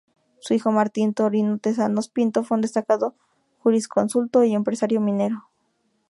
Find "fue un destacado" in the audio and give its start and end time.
2.43-3.13